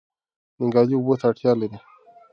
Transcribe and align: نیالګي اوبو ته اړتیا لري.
نیالګي 0.59 0.95
اوبو 0.97 1.13
ته 1.19 1.25
اړتیا 1.29 1.51
لري. 1.59 1.77